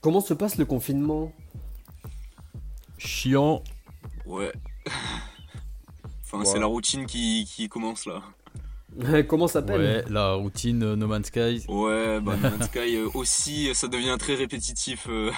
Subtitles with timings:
[0.00, 1.32] Comment se passe le confinement?
[2.98, 3.62] Chiant.
[4.26, 4.52] Ouais.
[6.24, 8.22] enfin, c'est la routine qui, qui commence là.
[9.28, 9.80] Comment s'appelle?
[9.80, 11.64] Ouais, la routine euh, No Man's Sky.
[11.68, 15.06] Ouais, bah No Man's Sky euh, aussi, ça devient très répétitif.
[15.08, 15.30] euh.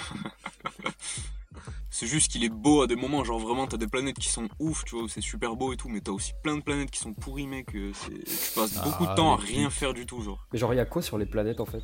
[1.90, 4.48] c'est juste qu'il est beau à des moments, genre vraiment t'as des planètes qui sont
[4.58, 6.90] ouf, tu vois, où c'est super beau et tout, mais t'as aussi plein de planètes
[6.90, 7.74] qui sont pourries, mec.
[7.74, 10.46] euh, c'est- Tu passes Ah, beaucoup de temps à rien faire du tout, genre.
[10.52, 11.82] Mais genre, il y a quoi sur les planètes en fait?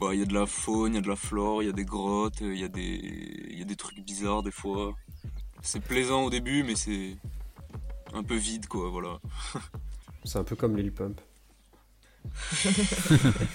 [0.00, 1.68] Bah, il y a de la faune, il y a de la flore, il y
[1.68, 4.94] a des grottes, il y a des, il y a des trucs bizarres des fois.
[5.62, 7.16] C'est plaisant au début, mais c'est
[8.14, 9.18] un peu vide, quoi, voilà.
[10.24, 11.20] C'est un peu comme Lil Pump.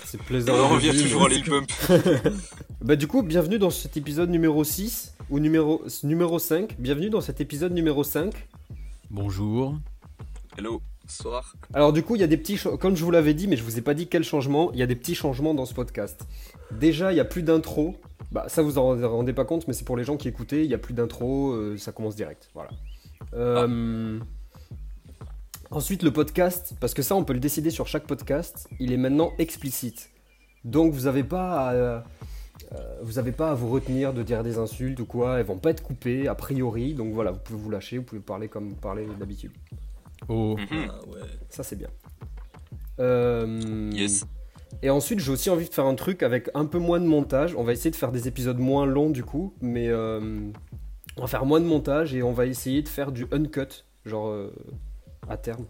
[0.05, 0.53] c'est plaisant.
[0.53, 1.71] On revient toujours à Lil Pump.
[2.81, 6.75] Bah du coup, bienvenue dans cet épisode numéro 6 ou numéro, numéro 5.
[6.79, 8.33] Bienvenue dans cet épisode numéro 5.
[9.09, 9.77] Bonjour.
[10.57, 10.81] Hello.
[11.07, 11.55] Soir.
[11.73, 12.57] Alors du coup, il y a des petits...
[12.79, 14.83] Comme je vous l'avais dit, mais je vous ai pas dit quel changement, il y
[14.83, 16.25] a des petits changements dans ce podcast.
[16.71, 17.95] Déjà, il y a plus d'intro.
[18.31, 20.63] Bah ça, vous en rendez pas compte, mais c'est pour les gens qui écoutaient.
[20.63, 22.49] Il y a plus d'intro, euh, ça commence direct.
[22.53, 22.71] Voilà.
[23.33, 24.19] Euh,
[25.71, 28.97] Ensuite, le podcast, parce que ça, on peut le décider sur chaque podcast, il est
[28.97, 30.11] maintenant explicite.
[30.63, 31.99] Donc, vous n'avez pas, à, euh,
[33.01, 35.39] vous avez pas à vous retenir de dire des insultes ou quoi.
[35.39, 36.93] Elles vont pas être coupées a priori.
[36.93, 39.51] Donc voilà, vous pouvez vous lâcher, vous pouvez parler comme vous parlez d'habitude.
[40.29, 40.55] Oh.
[40.57, 40.89] Mhm.
[40.89, 41.19] Ah ouais.
[41.49, 41.89] Ça, c'est bien.
[42.99, 44.25] Euh, Yes.
[44.81, 47.55] Et ensuite, j'ai aussi envie de faire un truc avec un peu moins de montage.
[47.55, 50.19] On va essayer de faire des épisodes moins longs du coup, mais euh,
[51.15, 54.27] on va faire moins de montage et on va essayer de faire du uncut, genre
[54.27, 54.53] euh,
[55.29, 55.65] à terme.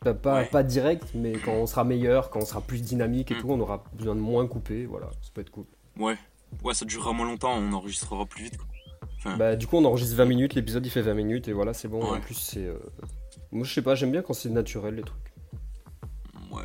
[0.00, 0.44] Pas, pas, Ouais.
[0.46, 3.38] pas direct, mais quand on sera meilleur, quand on sera plus dynamique et Mm.
[3.38, 4.84] tout, on aura besoin de moins couper.
[4.86, 5.64] Voilà, ça peut être cool.
[5.98, 6.16] Ouais.
[6.62, 8.66] Ouais, ça durera moins longtemps, on enregistrera plus vite, quoi.
[9.18, 11.72] Enfin, Bah, du coup, on enregistre 20 minutes, l'épisode il fait 20 minutes et voilà,
[11.72, 12.02] c'est bon.
[12.02, 12.66] En plus, c'est.
[12.66, 12.78] euh,
[13.52, 15.32] Moi, je sais pas, j'aime bien quand c'est naturel les trucs.
[16.52, 16.64] ouais.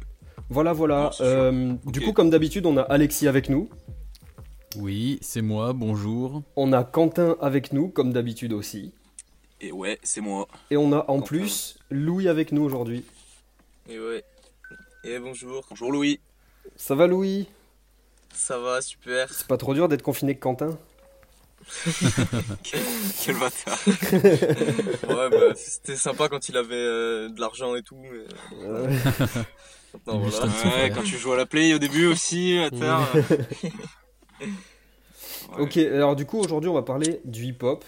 [0.50, 1.12] Voilà, voilà.
[1.20, 1.26] Non.
[1.26, 3.70] Euh, Du coup, comme d'habitude, on a Alexis avec nous.
[4.78, 6.44] Oui, c'est moi, bonjour.
[6.56, 8.94] On a Quentin avec nous, comme d'habitude aussi.
[9.60, 10.48] Et ouais, c'est moi.
[10.72, 11.26] Et on a en Quentin.
[11.26, 13.04] plus Louis avec nous aujourd'hui.
[13.90, 14.24] Et ouais.
[15.04, 15.66] Et bonjour.
[15.70, 16.20] Bonjour Louis.
[16.76, 17.48] Ça va Louis?
[18.34, 19.34] Ça va, super.
[19.34, 20.78] C'est pas trop dur d'être confiné que Quentin?
[22.64, 23.80] Quel bâtard.
[25.08, 28.02] Ouais, bah, c'était sympa quand il avait euh, de l'argent et tout.
[28.02, 28.66] Mais...
[28.66, 28.88] Euh,
[30.06, 30.46] Non, Il voilà.
[30.48, 33.08] Ouais, quand tu joues à la play au début aussi, à terre.
[34.42, 34.50] Ouais.
[35.58, 37.84] Ok, alors du coup aujourd'hui on va parler du hip-hop.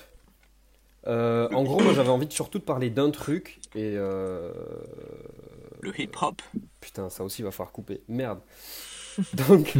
[1.07, 3.93] Euh, en gros moi j'avais envie de surtout de parler d'un truc et...
[3.95, 4.51] Euh...
[5.81, 6.41] Le hip-hop.
[6.81, 8.01] Putain ça aussi va falloir couper.
[8.07, 8.39] Merde.
[9.33, 9.73] Donc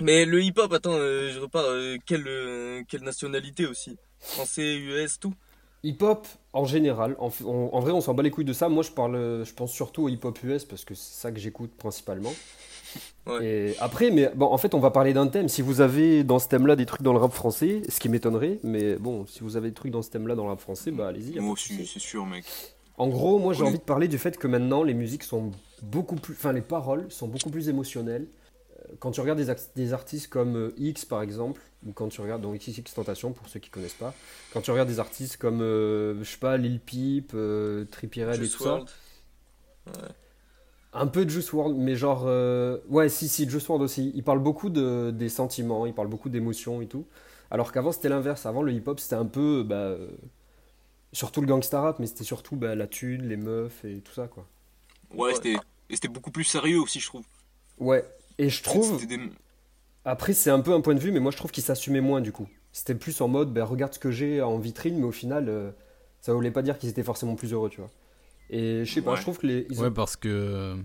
[0.00, 1.64] Mais le hip-hop, attends, euh, je repars.
[1.66, 3.98] euh, quelle, euh, quelle nationalité aussi?
[4.26, 5.34] Français, US, tout?
[5.82, 8.68] hip-hop en général, en, on- en vrai on s'en bat les couilles de ça.
[8.68, 11.72] Moi je parle, je pense surtout au hip-hop US parce que c'est ça que j'écoute
[11.76, 12.38] principalement.
[13.26, 13.40] Ouais.
[13.42, 15.48] Et après, mais bon, en fait, on va parler d'un thème.
[15.48, 18.58] Si vous avez dans ce thème-là des trucs dans le rap français, ce qui m'étonnerait,
[18.64, 21.08] mais bon, si vous avez des trucs dans ce thème-là dans le rap français, bah
[21.08, 21.38] allez-y.
[21.38, 22.44] Moi aussi, c'est sûr, mec.
[22.98, 25.52] En gros, moi j'ai envie de parler du fait que maintenant les musiques sont
[25.82, 28.26] beaucoup plus, enfin les paroles sont beaucoup plus émotionnelles.
[28.98, 29.40] Quand tu regardes
[29.76, 33.48] des, artistes comme euh, X par exemple, ou quand tu regardes donc XXX Tentation pour
[33.48, 34.14] ceux qui connaissent pas,
[34.52, 38.36] quand tu regardes des artistes comme euh, je sais pas Lil Peep, euh, Trippie Redd
[38.36, 38.88] et Juice tout ça, WRLD.
[40.92, 44.22] un peu de Juice WRLD, mais genre euh, ouais si si Juice WRLD aussi, il
[44.24, 47.06] parle beaucoup de, des sentiments, il parle beaucoup d'émotions et tout.
[47.50, 50.08] Alors qu'avant c'était l'inverse, avant le hip-hop c'était un peu bah, euh,
[51.12, 54.28] surtout le gangsta rap, mais c'était surtout bah, la thune, les meufs et tout ça
[54.28, 54.46] quoi.
[55.14, 55.34] Ouais, Ouais.
[55.34, 55.56] c'était
[55.88, 57.24] et c'était beaucoup plus sérieux aussi, je trouve.
[57.78, 58.04] Ouais,
[58.44, 59.18] et je trouve, des-
[60.04, 62.20] après c'est un peu un point de vue, mais moi je trouve qu'il s'assumait moins
[62.20, 62.48] du coup.
[62.72, 65.70] C'était plus en mode, ben, regarde ce que j'ai en vitrine, mais au final, euh,
[66.20, 67.90] ça voulait pas dire qu'ils étaient forcément plus heureux, tu vois.
[68.48, 69.16] Et je sais pas, Ouais.
[69.16, 69.66] je trouve que les...
[69.70, 70.76] ils ont- Ouais, parce que.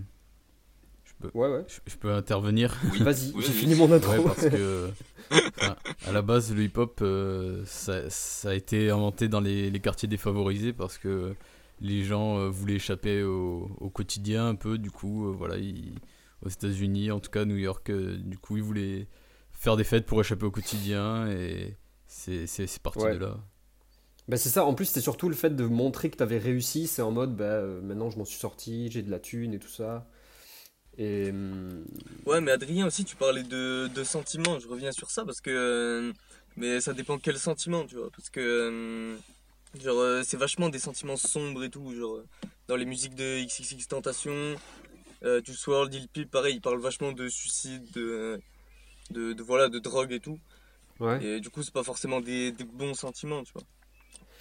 [1.06, 1.64] Je peux, ouais, ouais.
[1.68, 2.76] je, je peux intervenir.
[2.92, 3.00] Oui.
[3.04, 3.58] Vas-y, Oui, j'ai oui.
[3.60, 4.12] fini mon intro.
[4.14, 4.90] Ouais, parce que.
[5.32, 5.76] enfin,
[6.08, 10.08] à la base, le hip-hop, euh, ça, ça a été inventé dans les, les quartiers
[10.10, 11.34] défavorisés parce que
[11.82, 14.78] les gens euh, voulaient échapper au, au quotidien un peu.
[14.78, 15.96] Du coup, euh, voilà, ils-
[16.46, 19.08] aux États-Unis, en tout cas à New York, euh, du coup, ils voulaient
[19.54, 21.78] faire des fêtes pour échapper au quotidien et
[22.08, 23.12] c'est parti Ouais.
[23.12, 23.38] de là.
[24.28, 27.04] Bah, c'est ça, en plus c'était surtout le fait de montrer que t'avais réussi, c'est
[27.04, 29.68] en mode, bah, euh, maintenant je m'en suis sorti, j'ai de la thune et tout
[29.70, 30.08] ça.
[30.98, 31.30] Et...
[31.32, 31.86] hum,
[32.26, 34.60] Ouais, mais Adrien aussi, tu parlais de, de sentiments.
[34.60, 35.50] Je reviens sur ça parce que.
[35.52, 36.14] euh,
[36.58, 38.10] mais ça dépend quel sentiment, tu vois.
[38.12, 38.40] Parce que.
[38.40, 39.18] euh,
[39.82, 41.94] genre, euh, c'est vachement des sentiments sombres et tout.
[41.96, 42.22] Genre,
[42.68, 44.56] dans les musiques de XXX Tentation,
[45.26, 48.42] euh, Juice WRLD, Lil Peep, pareil, ils parlent vachement de suicide, de.
[49.12, 50.40] de, de, voilà, de drogue et tout.
[51.00, 51.20] Ouais.
[51.20, 53.64] Et du coup, c'est pas forcément des, des bons sentiments, tu vois.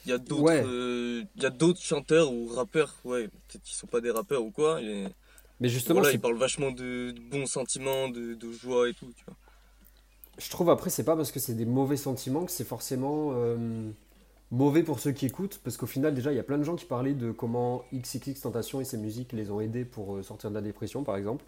[0.05, 0.63] Il y a d'autres Ouais.
[0.65, 4.45] euh, il y a d'autres chanteurs ou rappeurs, ouais, peut-être qu'ils sont pas des rappeurs
[4.45, 4.83] ou quoi.
[4.83, 5.15] Et,
[5.61, 9.13] Mais justement, voilà, ils parlent vachement de, de bons sentiments, de, de joie et tout,
[9.15, 9.37] tu vois.
[10.39, 13.91] je trouve après, c'est pas parce que c'est des mauvais sentiments que c'est forcément euh,
[14.51, 15.61] mauvais pour ceux qui écoutent.
[15.65, 18.41] Parce qu'au final, déjà, il y a plein de gens qui parlaient de comment XXX
[18.41, 21.45] Tentation et ses musiques les ont aidés pour euh, sortir de la dépression, par exemple.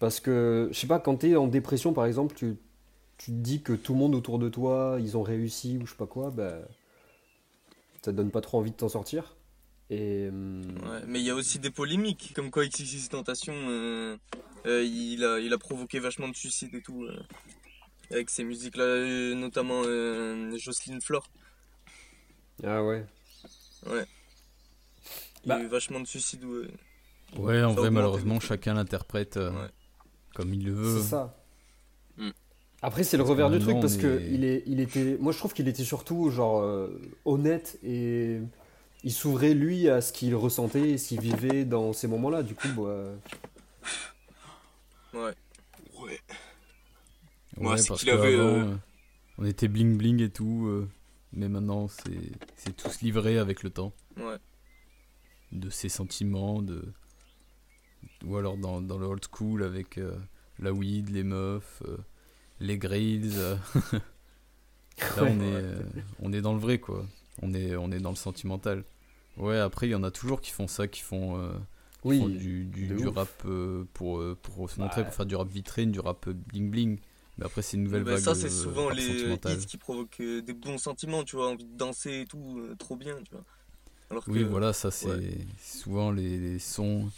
[0.00, 2.56] Parce que, je sais pas, quand t'es en dépression, par exemple, tu,
[3.18, 5.92] tu te dis que tout le monde autour de toi, ils ont réussi ou je
[5.92, 6.58] sais pas quoi, bah,
[8.02, 9.36] ça te donne pas trop envie de t'en sortir.
[9.90, 10.28] Et.
[10.28, 14.16] hum, Ouais, mais il y a aussi des polémiques, comme quoi XXX Tentation, euh,
[14.66, 17.16] euh, il, a, il a provoqué vachement de suicides et tout, euh,
[18.10, 19.82] avec ses musiques-là, euh, notamment
[20.58, 21.28] Jocelyne Flore.
[22.64, 23.04] Ah ouais.
[23.86, 25.56] Il y Bah.
[25.56, 26.44] a eu vachement de suicides.
[26.44, 26.68] ouais.
[27.38, 29.68] Ouais, en Ça vrai, malheureusement, chacun l'interprète euh, Ouais.
[30.34, 31.00] comme il le veut.
[31.00, 31.36] C'est ça.
[32.18, 32.30] Hmm.
[32.82, 35.52] Après, c'est le revers du truc parce que il est, il était, moi je trouve
[35.54, 36.88] qu'il était surtout genre euh,
[37.24, 38.38] honnête et
[39.04, 42.42] il s'ouvrait lui à ce qu'il ressentait et ce qu'il vivait dans ces moments-là.
[42.42, 43.04] Du coup, bah,
[45.14, 45.20] Ouais.
[45.20, 46.20] Ouais.
[47.58, 48.76] Ouais, Ouais, c'est parce qu'il avait, qu'avant, euh, euh,
[49.38, 50.88] on était bling bling et tout, euh,
[51.32, 54.36] mais maintenant c'est se livrer avec le temps, Ouais.
[55.52, 56.84] de ses sentiments, de
[58.24, 60.16] ou alors dans, dans le old school avec euh,
[60.58, 61.96] la weed, les meufs, euh,
[62.60, 63.32] les grills.
[63.36, 63.56] euh.
[65.16, 65.64] Là on est
[66.20, 67.06] on est dans le vrai quoi.
[67.40, 68.84] On est on est dans le sentimental.
[69.36, 71.50] Ouais, après il y en a toujours qui font ça, qui font,
[72.02, 73.28] qui oui, font du, du, rap
[73.94, 76.98] pour, pour se montrer, pour faire du rap vitrine, du rap bling bling.
[77.38, 78.20] Mais après, c'est une nouvelle Bah, vague.
[78.22, 81.64] ça, c'est euh, souvent les hits qui provoquent euh, des bons sentiments, tu vois, envie
[81.64, 83.44] de danser et tout, euh, trop bien, tu vois.
[84.10, 85.38] Alors Oui, que, voilà, ça, c'est ouais.
[85.62, 87.08] souvent les, les sons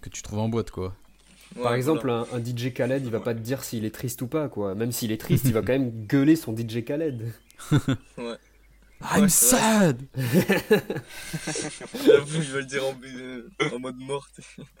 [0.00, 0.94] que tu trouves en boîte, quoi.
[1.56, 2.26] ouais, Par exemple, voilà.
[2.32, 4.74] un, un DJ Khaled, il va pas te dire s'il est triste ou pas, quoi.
[4.74, 7.32] Même s'il est triste, il va quand même gueuler son DJ Khaled.
[8.16, 8.36] Ouais.
[9.14, 10.00] I'm sad
[12.04, 14.40] J'avoue, je vais le dire en, euh, en mode morte.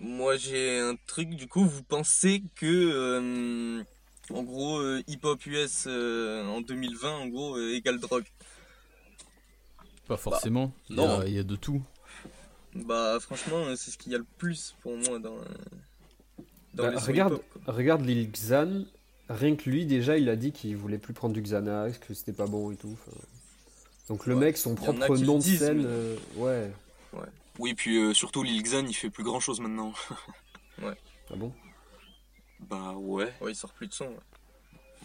[0.00, 3.82] Moi, j'ai un truc, du coup, vous pensez que, euh,
[4.30, 8.26] en gros, euh, hip-hop US euh, en 2020, en gros, euh, égale drogue?
[10.06, 11.20] Pas forcément, il y, non.
[11.20, 11.82] a- il y a de tout.
[12.74, 15.42] Bah, franchement, c'est ce qu'il y a le plus pour moi dans, euh,
[16.74, 18.84] dans Bah, les regarde, regarde Lil Xan.
[19.28, 22.32] Rien que lui, déjà, il a dit qu'il voulait plus prendre du Xanax, que c'était
[22.32, 22.96] pas bon et tout.
[23.06, 23.16] enfin.
[24.08, 24.40] Donc le Ouais.
[24.46, 26.70] mec, son propre nom de scène, mais- euh, ouais.
[27.58, 29.92] Oui, puis euh, surtout Lil Xan, il fait plus grand chose maintenant.
[31.30, 31.52] Ah bon?
[32.60, 33.32] Bah ouais.
[33.40, 34.06] Ouais, il sort plus de son.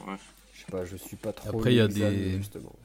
[0.08, 0.16] ouais.
[0.54, 1.50] Je sais pas, je suis pas trop.
[1.58, 2.76] Après, il y a Xan, des- justement.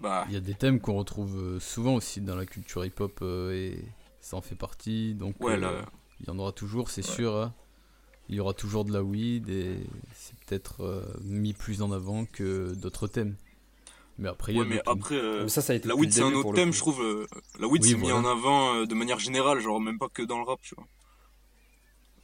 [0.00, 3.18] Bah Il y a des thèmes qu'on retrouve euh, souvent aussi dans la culture hip-hop
[3.22, 3.84] euh, et
[4.20, 5.14] ça en fait partie.
[5.14, 5.86] Donc, ouais, euh, là.
[6.20, 7.14] il y en aura toujours, c'est Ouais.
[7.14, 7.36] sûr.
[7.36, 7.54] hein.
[8.30, 9.76] Il y aura toujours de la weed et
[10.14, 13.36] c'est peut-être euh, mis plus en avant que d'autres thèmes.
[14.18, 15.94] Mais après, il y a Ouais, mais après, euh, Mais ça, ça a été la
[15.94, 17.02] weed c'est un autre thème, je trouve.
[17.02, 17.26] euh,
[17.60, 20.22] la weed Oui, c'est mis en avant euh, de manière générale, genre même pas que
[20.22, 20.86] dans le rap, tu vois.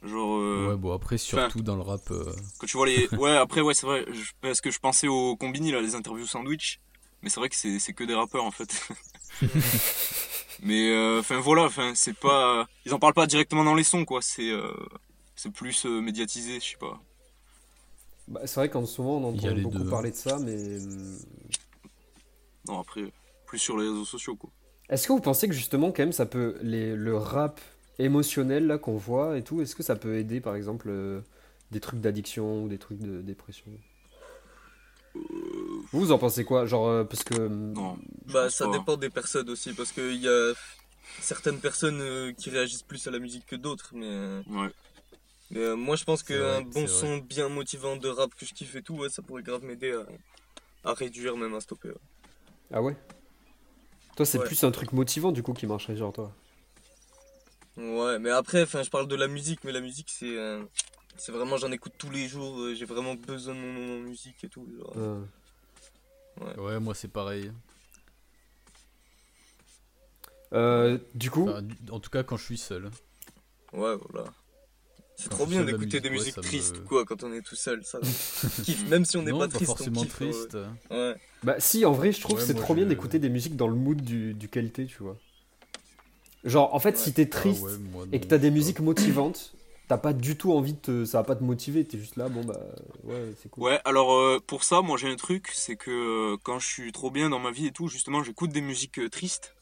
[0.01, 0.37] Genre.
[0.39, 2.11] euh, Ouais, bon, après, surtout dans le rap.
[2.11, 3.07] euh, Quand tu vois les.
[3.17, 4.05] Ouais, après, ouais, c'est vrai.
[4.11, 6.79] je- Parce que je pensais au combini, là, les interviews sandwich.
[7.21, 8.69] Mais c'est vrai que c'est c'est que des rappeurs, en fait.
[10.59, 12.67] mais, euh, enfin, voilà, enfin, c'est pas.
[12.85, 14.21] Ils en parlent pas directement dans les sons, quoi.
[14.21, 14.49] C'est.
[14.49, 14.71] euh,
[15.35, 17.01] C'est plus euh, médiatisé, je sais pas.
[18.27, 19.89] Bah, c'est vrai qu'en ce moment, on entend beaucoup deux.
[19.89, 20.79] parler de ça, mais.
[22.67, 23.11] Non, après,
[23.45, 24.49] plus sur les réseaux sociaux, quoi.
[24.89, 26.57] Est-ce que vous pensez que justement, quand même, ça peut.
[26.61, 27.59] Les, le rap
[27.97, 31.21] émotionnel là qu'on voit et tout, est-ce que ça peut aider par exemple euh,
[31.71, 33.71] des trucs d'addiction ou des trucs de dépression?
[35.13, 36.65] Vous, vous en pensez quoi?
[36.65, 37.47] Genre, euh, parce que.
[37.47, 37.97] Non.
[38.25, 38.77] Bah, ça pas.
[38.77, 40.53] dépend des personnes aussi, parce qu'il y a
[41.21, 44.69] certaines personnes euh, qui réagissent plus à la musique que d'autres, mais, euh, Ouais.
[45.51, 48.75] mais, euh, moi je pense qu'un bon son bien motivant de rap que je kiffe
[48.75, 50.05] et tout, ouais, ça pourrait grave m'aider à,
[50.89, 51.89] à réduire, même à stopper.
[51.89, 51.95] ouais.
[52.71, 52.95] Ah ouais?
[54.17, 54.45] Toi, c'est Ouais.
[54.45, 56.31] plus un truc motivant du coup qui marcherait sur toi.
[57.77, 60.37] Ouais, mais après, enfin, je parle de la musique, mais la musique c'est.
[60.37, 60.63] euh,
[61.17, 64.49] c'est vraiment, j'en écoute tous les jours, euh, j'ai vraiment besoin de mon musique et
[64.49, 64.65] tout.
[64.77, 64.93] genre.
[64.95, 65.19] Ah.
[66.57, 67.51] Ouais, moi, c'est pareil.
[70.53, 72.89] Euh, du coup, Enfin, en tout cas, quand je suis seul.
[73.73, 74.33] Ouais, voilà.
[75.15, 77.41] C'est trop bien d'écouter des musique, musiques ouais, me- tristes ou quoi quand on est
[77.41, 77.99] tout seul, ça.
[78.01, 80.47] on kiffe, même si on n'est non, pas pas triste, on forcément kiffe, ouais.
[80.49, 80.57] triste.
[80.89, 81.15] Ouais.
[81.43, 83.57] bah si, en vrai, je trouve Ouais, que c'est trop bien je- d'écouter des musiques
[83.57, 85.21] dans le mood du, du qualité, tu vois.
[86.43, 88.51] Genre, en fait, si t'es triste Ah ouais, moi, et que non, t'as des pas.
[88.51, 89.57] musiques motivantes,
[89.87, 91.05] t'as pas du tout envie de te...
[91.05, 92.59] Ça va pas te motiver, t'es juste là, bon bah,
[93.03, 93.67] ouais, c'est cool.
[93.67, 96.91] Ouais, alors euh, pour ça, moi j'ai un truc, c'est que euh, quand je suis
[96.91, 99.55] trop bien dans ma vie et tout, justement, j'écoute des musiques euh, tristes.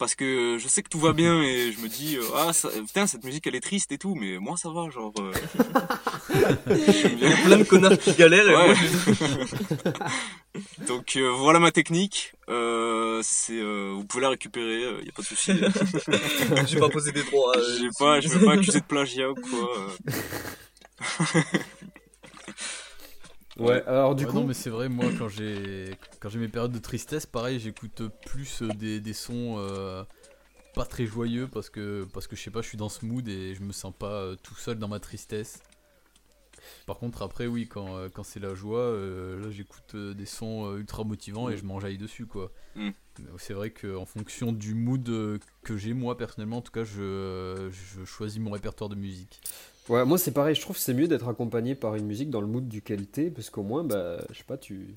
[0.00, 2.70] Parce que je sais que tout va bien et je me dis, euh, ah, ça-
[2.70, 5.12] putain, cette musique elle est triste et tout, mais moi ça va, genre.
[5.20, 5.30] euh,
[6.70, 8.74] Il y a plein de connards qui galèrent et Ouais.
[8.74, 9.98] moi,
[10.88, 12.32] Donc euh, voilà ma technique.
[12.48, 15.52] Euh, c'est, euh, vous pouvez la récupérer, il y a pas de souci.
[16.66, 17.52] j'ai pas posé des droits.
[17.56, 19.86] euh, J'ai pas, je veux pas accuser de plagiat ou quoi.
[23.60, 26.48] Ouais, alors du Ouais, coup, non mais c'est vrai moi quand j'ai quand j'ai mes
[26.48, 30.02] périodes de tristesse pareil j'écoute plus euh, des, des sons euh,
[30.74, 33.28] pas très joyeux parce que parce que je sais pas je suis dans ce mood
[33.28, 35.62] et je me sens pas euh, tout seul dans ma tristesse
[36.86, 40.26] par contre après oui quand, euh, quand c'est la joie euh, là j'écoute euh, des
[40.26, 42.90] sons euh, ultra motivants et je m'enjaille dessus quoi Mm.
[43.36, 45.04] C'est vrai qu'en fonction du mood
[45.64, 49.40] que j'ai moi personnellement en tout cas je, je choisis mon répertoire de musique
[49.90, 52.40] ouais, moi c'est pareil, je trouve que c'est mieux d'être accompagné par une musique dans
[52.40, 54.94] le mood duquel t'es, parce qu'au moins, bah, je sais pas, tu,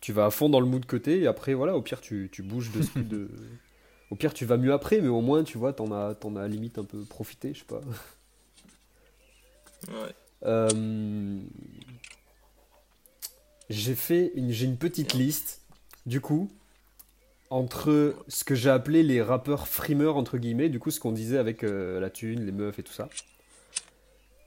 [0.00, 2.28] tu vas à fond dans le mood que t'es, et après, voilà, au pire, tu,
[2.30, 3.30] tu bouges de, de...
[4.10, 6.48] Au pire, tu vas mieux après, mais au moins, tu vois, t'en as, t'en as
[6.48, 7.82] limite un peu profité, je sais pas.
[9.88, 10.14] Ouais.
[10.44, 11.40] Euh,
[13.70, 15.60] J'ai fait une, j'ai une petite liste,
[16.06, 16.50] du coup,
[17.50, 21.38] entre ce que j'ai appelé les rappeurs frimeurs, entre guillemets, du coup, ce qu'on disait
[21.38, 23.08] avec euh, la thune, les meufs et tout ça.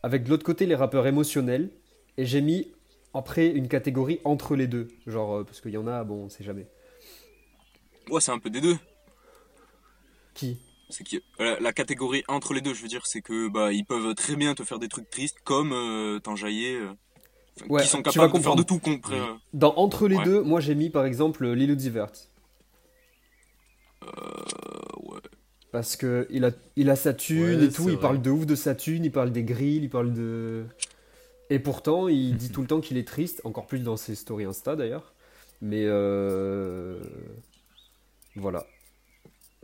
[0.01, 1.69] Avec de l'autre côté, les rappeurs émotionnels,
[2.17, 2.71] et j'ai mis
[3.13, 6.29] après une catégorie entre les deux, genre, euh, parce qu'il y en a, bon, on
[6.29, 6.65] sait jamais.
[8.09, 8.77] Ouais, c'est un peu des deux.
[10.33, 10.57] Qui?
[10.91, 13.85] C'est que la, la catégorie entre les deux, je veux dire, c'est que bah ils
[13.85, 16.75] peuvent très bien te faire des trucs tristes comme euh, t'enjailler.
[16.77, 16.93] euh,
[17.69, 18.65] Ouais, qui sont capables de faire de comprendre.
[18.65, 19.13] tout contre.
[19.13, 20.25] euh, Dans Entre les Ouais.
[20.25, 22.11] deux, moi j'ai mis par exemple Lil Uzi Vert.
[24.03, 25.19] euh, ouais.
[25.71, 28.01] Parce que il a, il a sa thune Ouais, et tout, il vrai.
[28.01, 30.65] parle de ouf de sa thune, il parle des grilles, il parle de...
[31.49, 34.45] Et pourtant, il dit tout le temps qu'il est triste, encore plus dans ses stories
[34.45, 35.13] Insta d'ailleurs.
[35.61, 36.99] Mais euh...
[38.35, 38.65] Voilà.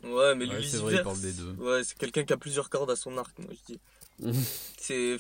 [0.04, 2.38] Ouais, mais Ouais, lui, c'est vrai il parle des deux Ouais, c'est quelqu'un qui a
[2.38, 3.80] plusieurs cordes à son arc, moi je dis.
[4.78, 5.18] C'est.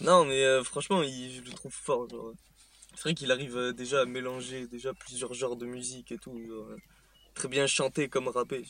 [0.00, 2.08] Non, mais euh, franchement, il, je le trouve fort.
[2.08, 2.32] genre.
[2.94, 6.32] C'est vrai qu'il arrive euh, déjà à mélanger déjà plusieurs genres de musique et tout.
[6.48, 6.76] genre, euh,
[7.34, 8.64] très bien chanter comme rapper.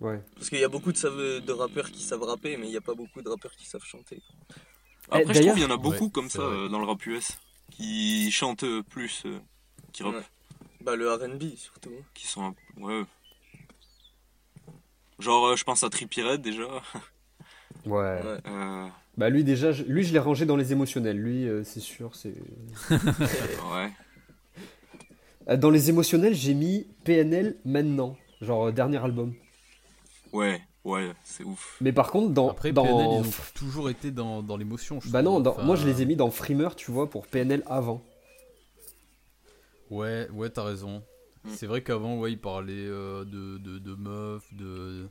[0.00, 0.20] Ouais.
[0.36, 2.94] Parce qu'il y a beaucoup de, rappeurs qui savent rapper, mais il n'y a pas
[2.94, 4.22] beaucoup de rappeurs qui savent chanter.
[5.10, 6.86] Après, je Eh, trouve qu'il y en a beaucoup Ouais, comme ça euh, dans le
[6.86, 7.32] rap US
[7.70, 9.38] qui chantent euh, plus, euh,
[9.92, 10.22] qui rap, Ouais.
[10.80, 11.90] Bah, le RB surtout.
[12.14, 12.44] qui sont.
[12.44, 13.04] un- Ouais.
[15.18, 16.64] Genre, euh, je pense à Trippie Redd déjà.
[17.86, 17.92] Ouais.
[18.22, 18.38] Ouais.
[18.46, 21.18] Euh, Bah lui déjà, je- lui je l'ai rangé dans les émotionnels.
[21.18, 22.34] Lui, euh, c'est sûr, c'est...
[22.90, 23.90] ouais.
[25.48, 28.16] Euh, Dans les émotionnels, j'ai mis PNL maintenant.
[28.40, 29.34] Genre euh, dernier album.
[30.32, 31.76] Ouais, ouais, c'est ouf.
[31.80, 32.50] Mais par contre, dans...
[32.50, 32.84] après dans...
[32.84, 35.42] PNL ils ont toujours été dans, dans l'émotion je Bah non, trouve.
[35.44, 38.02] dans- Enfin, moi je les ai mis dans Freemer, tu vois, pour PNL avant.
[39.90, 41.02] Ouais, ouais, t'as raison.
[41.44, 41.50] Mm.
[41.54, 45.06] C'est vrai qu'avant, ouais, il parlait euh, de, de, de meufs, de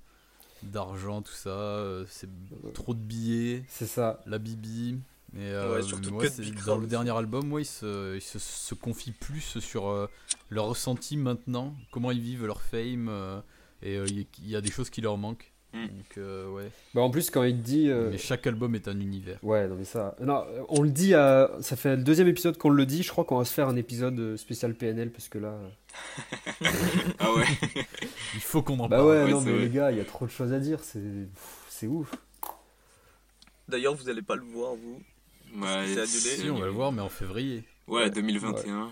[0.63, 1.49] d'argent, tout ça.
[1.49, 2.29] euh, c'est
[2.73, 4.21] trop de billets, C'est ça.
[4.25, 4.99] la bibi.
[5.35, 9.11] Et, euh, Ouais, de dans le dernier album, ouais, ils se, ils se, se confient
[9.11, 10.07] plus sur euh,
[10.49, 13.07] leur ressenti maintenant, comment ils vivent leur fame.
[13.09, 13.39] euh,
[13.83, 15.53] et euh, il y a des choses qui leur manquent.
[15.73, 15.87] Mm.
[15.87, 16.71] Donc, euh, ouais.
[16.93, 17.89] Bah en plus quand il dit...
[17.89, 19.37] euh, Mais chaque album est un univers.
[19.43, 20.15] Ouais, non mais ça...
[20.21, 21.51] Non, euh, on le dit, à...
[21.61, 23.75] ça fait le deuxième épisode qu'on le dit, je crois qu'on va se faire un
[23.75, 25.57] épisode euh, spécial PNL parce que là...
[27.19, 27.45] Ah ouais.
[28.35, 29.09] Il faut qu'on en Bah parle.
[29.09, 29.61] ouais, ouais, non mais vrai.
[29.61, 30.79] les gars, il y a trop de choses à dire,
[31.69, 32.11] c'est ouf.
[33.67, 35.01] D'ailleurs, vous allez pas le voir, vous.
[35.55, 36.05] Ouais, c'est annulé.
[36.07, 37.63] Si, on va le voir, mais en février.
[37.87, 38.91] Ouais, 2021.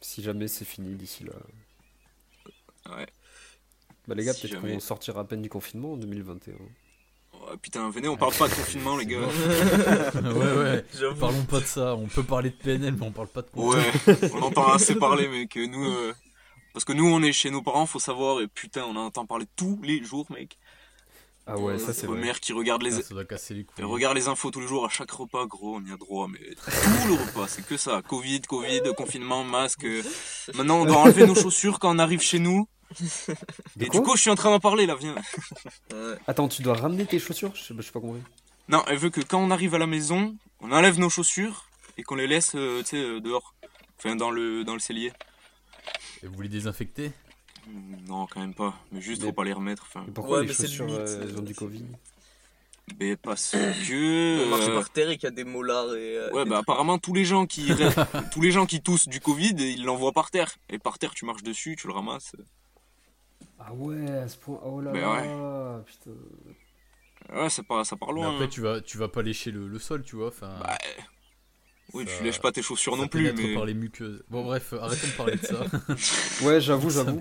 [0.00, 1.32] Si jamais c'est fini d'ici là.
[2.96, 3.06] Ouais.
[4.08, 4.74] Bah les gars, Si peut-être jamais.
[4.74, 6.54] qu'on sortira à peine du confinement en 2021.
[7.34, 9.18] Oh, putain, venez, on parle pas de confinement, les gars.
[10.14, 10.84] ouais, ouais.
[10.98, 11.20] J'avoue.
[11.20, 11.94] Parlons pas de ça.
[11.94, 13.76] On peut parler de PNL, mais on parle pas de quoi.
[13.76, 13.92] Ouais,
[14.34, 15.54] on entend assez parler, mec.
[15.56, 16.14] Nous, euh,
[16.72, 19.26] parce que nous, on est chez nos parents, faut savoir, et putain, on en entend
[19.26, 20.58] parler tous les jours, mec.
[21.50, 22.18] Ah ouais, ça c'est vrai.
[22.20, 23.76] mère qui regarde les, Ah, ça doit casser les couilles.
[23.78, 26.28] elle regarde les infos tous les jours à chaque repas, gros, on y a droit,
[26.28, 28.02] mais tout le repas, c'est que ça.
[28.06, 29.84] Covid, Covid, confinement, masque.
[29.84, 30.02] euh.
[30.54, 32.68] Maintenant, on doit enlever nos chaussures quand on arrive chez nous.
[33.80, 35.14] Et du coup, je suis en train d'en parler, là, viens.
[36.26, 38.22] Attends, tu dois ramener tes chaussures Je sais je sais pas compris.
[38.68, 41.66] Non, elle veut que quand on arrive à la maison, on enlève nos chaussures
[41.96, 43.54] et qu'on les laisse, euh, tu sais, euh, dehors.
[43.98, 45.12] Enfin, dans le, dans le cellier.
[46.22, 47.12] Et vous les désinfectez?
[48.06, 48.74] Non, quand même pas.
[48.92, 49.84] Mais juste, Mais- faut pas les remettre.
[49.88, 51.84] Enfin, Et pourquoi Ouais, les mais c'est chaussures limite, euh, elles ont c'est- du Covid?
[53.00, 54.44] Mais parce que.
[54.46, 56.16] On marche euh, par terre et qu'il y a des molars et.
[56.16, 56.68] euh, Ouais, des bah trucs.
[56.68, 57.68] apparemment tous les gens qui
[58.32, 60.56] tous les gens qui toussent du Covid, ils l'envoient par terre.
[60.70, 62.32] Et par terre, tu marches dessus, tu le ramasses.
[63.58, 64.60] Ah ouais, à ce point.
[64.64, 66.10] Oh là Mais là, putain.
[67.34, 68.32] Ouais, c'est pas ça part Mais loin.
[68.32, 68.48] après, hein.
[68.50, 70.28] tu vas, tu vas pas lécher le, le sol, tu vois.
[70.28, 70.78] Enfin, Bah,
[71.92, 74.22] oui, ça- tu lèches pas tes chaussures ça non plus, mais par les muqueuses.
[74.28, 75.64] Bon, bref, arrêtons de parler de ça.
[76.46, 77.20] Ouais, j'avoue, j'avoue.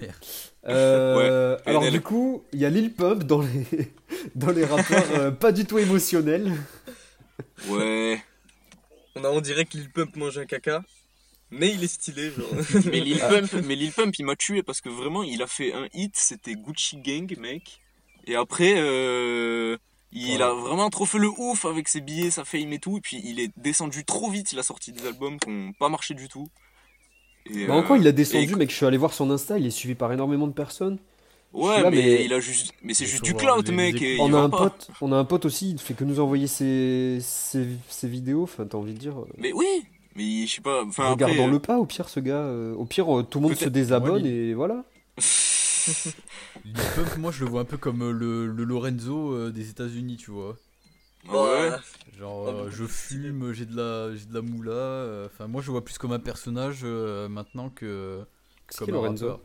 [0.68, 3.94] Euh, Ouais, alors du coup, il y a Lil Pump dans les
[4.36, 6.52] dans les rappeurs euh, pas du tout émotionnels.
[7.70, 8.22] ouais.
[9.16, 10.84] On a on dirait que Lil Pump mange un caca.
[11.50, 12.46] Mais il est stylé, genre.
[12.92, 15.74] Mais Lil Pump, mais Lil Pump, il m'a tué parce que vraiment, il a fait
[15.74, 17.80] un hit, c'était Gucci Gang, mec.
[18.26, 19.78] Et après, euh,
[20.12, 22.98] Il a vraiment trop fait le ouf avec ses billets, sa fame et tout.
[22.98, 24.52] Et puis il est descendu trop vite.
[24.52, 26.50] Il a sorti des albums qui n'ont pas marché du tout.
[27.50, 28.70] Et, bah encore, il a descendu, mec?
[28.70, 29.58] Je suis allé voir son Insta.
[29.58, 30.98] Il est suivi par énormément de personnes.
[31.54, 34.04] Ouais, mais, il a juste, mais c'est juste du clout, mec.
[34.20, 35.72] on a un pote, on a un pote aussi.
[35.72, 38.44] Il fait que nous envoyer ses, ses, ses vidéos.
[38.44, 39.16] Enfin, t'as envie de dire.
[39.38, 39.86] Mais oui,
[40.18, 40.84] mais je sais pas.
[40.84, 42.42] Enfin, Regardons-le euh, pas, au pire, ce gars.
[42.42, 44.84] Euh, au pire, euh, tout le monde se désabonne et voilà.
[47.18, 50.58] moi, je le vois un peu comme le, le Lorenzo des États-Unis, tu vois.
[51.30, 51.72] Ah ouais.
[52.18, 55.28] Genre, je fume, j'ai de la, j'ai de la moula.
[55.28, 58.26] Enfin, moi, je vois plus comme un personnage maintenant que,
[58.78, 59.40] comme un Lorenzo.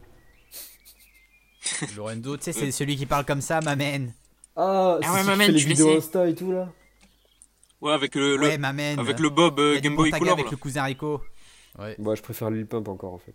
[1.97, 4.12] Lorenzo, tu sais, c'est celui qui parle comme ça, m'amène.
[4.57, 6.69] Ah, c'est ah ouais, fait les vidéos Insta et tout là.
[7.83, 10.33] Ouais, avec le, le avec le Bob euh, Game Boy Color.
[10.35, 11.21] Avec le cousin Rico.
[11.79, 11.97] Ouais.
[11.99, 13.35] Bah, je préfère Lil Pump encore en fait.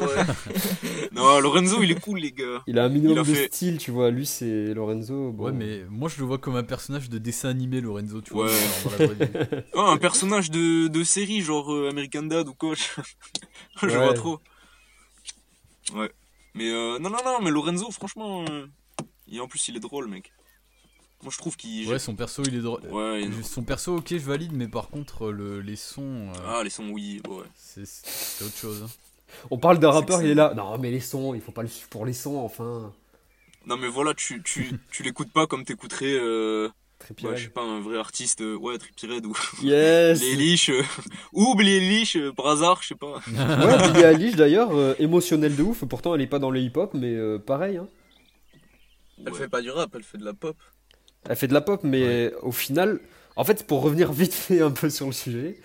[0.00, 1.08] Ouais.
[1.12, 2.62] non, Lorenzo, il est cool, les gars.
[2.66, 4.10] Il a un minimum de style, tu vois.
[4.10, 5.30] Lui, c'est Lorenzo.
[5.30, 8.46] Ouais, mais moi, je le vois comme un personnage de dessin animé, Lorenzo, tu vois.
[8.46, 8.52] Ouais.
[9.74, 12.74] oh, un personnage de, de série, genre euh, American Dad ou quoi.
[13.82, 14.40] je vois trop.
[15.94, 16.12] Ouais.
[16.54, 18.44] Mais euh, non, non, non, mais Lorenzo, franchement.
[18.48, 18.66] Euh,
[19.28, 20.32] et en plus, il est drôle, mec.
[21.22, 21.88] Moi je trouve qu'il.
[21.88, 22.82] Ouais, son perso il est drôle.
[22.90, 26.28] Ouais, Son perso, ok, je valide, mais par contre, le, les sons.
[26.34, 27.44] Euh, ah, les sons, oui, ouais.
[27.54, 28.82] C'est autre chose.
[28.84, 28.90] Hein.
[29.50, 30.52] On parle d'un rappeur, il est là.
[30.54, 32.92] Non, mais les sons, il faut pas le suivre pour les sons, enfin.
[33.66, 36.14] Non, mais voilà, tu, tu, tu l'écoutes pas comme t'écouterais.
[36.14, 36.68] Euh...
[37.22, 39.36] Ouais, je sais pas, un vrai artiste, euh, ouais, Tripired ou.
[39.62, 40.20] Yes!
[40.20, 40.82] les Eilish, euh,
[41.32, 43.16] ou Billie Eilish, par hasard, je sais pas.
[43.28, 47.38] ouais, Billie Eilish d'ailleurs, émotionnelle de ouf, pourtant elle est pas dans le hip-hop, mais
[47.40, 47.86] pareil, hein.
[49.24, 50.56] Elle fait pas du rap, elle fait de la pop.
[51.28, 53.00] Elle fait de la pop, mais au final,
[53.36, 55.58] en fait, pour revenir vite fait un peu sur le sujet,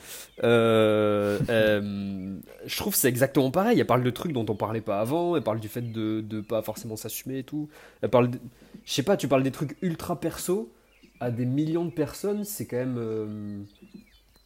[0.44, 3.80] euh, euh, je trouve que c'est exactement pareil.
[3.80, 5.38] Elle parle de trucs dont on parlait pas avant.
[5.38, 7.70] Elle parle du fait de, de pas forcément s'assumer et tout.
[8.02, 8.30] Elle parle,
[8.84, 10.72] je sais pas, tu parles des trucs ultra perso
[11.22, 12.44] à des millions de personnes.
[12.44, 13.64] C'est quand même, euh,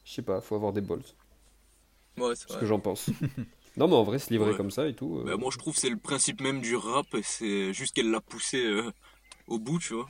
[0.04, 1.02] je sais pas, faut avoir des balls.
[2.18, 3.10] Ouais, c'est ce que j'en pense.
[3.78, 5.24] non, mais en vrai, se livrer comme ça et tout.
[5.26, 7.08] Bah, moi, je trouve que c'est le principe même du rap.
[7.24, 8.64] C'est juste qu'elle l'a poussé
[9.48, 10.08] au bout, tu vois.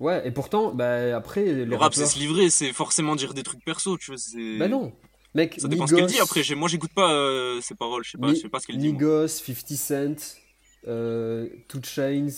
[0.00, 1.64] Ouais, et pourtant, bah, après.
[1.64, 4.20] Le rap, c'est se livrer, c'est forcément dire des trucs perso, tu vois.
[4.58, 4.92] Bah non.
[5.34, 6.42] Mec, ça dépend ce qu'elle dit après.
[6.54, 8.92] Moi, j'écoute pas euh, ses paroles, je sais pas, je sais pas ce qu'elle dit.
[8.92, 10.40] Migos, 50 Cent,
[10.86, 12.28] euh, Two Chains,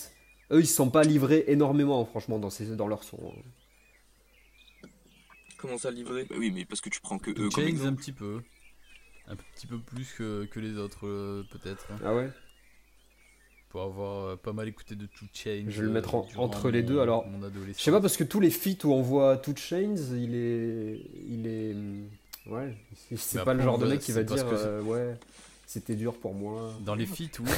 [0.53, 3.19] eux, ils se sont pas livrés énormément, franchement, dans, ces, dans leur son.
[3.19, 4.89] Hein.
[5.59, 7.89] Comment ça livrer Bah oui, mais parce que tu prends que eux comme exemple.
[7.89, 8.41] un petit peu.
[9.29, 11.87] Un petit peu plus que, que les autres, euh, peut-être.
[12.05, 12.31] Ah ouais?
[13.77, 15.67] Pour avoir euh, pas mal écouté de Two Chains.
[15.69, 16.99] Je vais le mettre entre les deux.
[16.99, 17.27] Alors,
[17.77, 21.03] je sais pas parce que tous les feats où on voit Two Chains, il est,
[21.29, 21.77] il est,
[22.51, 22.75] ouais,
[23.17, 25.19] c'est pas le genre de mec qui va dire, euh, ouais,
[25.67, 26.73] c'était dur pour moi.
[26.87, 27.51] Dans les feats, oui.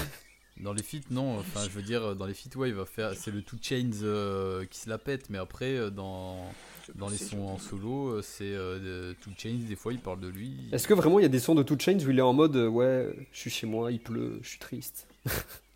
[0.61, 1.39] Dans les feats, non.
[1.39, 3.15] Enfin, je veux dire, dans les feats, ouais, il va faire.
[3.15, 6.39] C'est le Two Chains euh, qui se la pète, mais après, dans
[6.97, 8.57] dans les sons en solo, c'est
[9.21, 9.61] Two Chains.
[9.69, 10.51] Des fois, il parle de lui.
[10.73, 12.33] Est-ce que vraiment il y a des sons de Two Chains où il est en
[12.33, 15.07] mode, ouais, je suis chez moi, il pleut, je suis triste?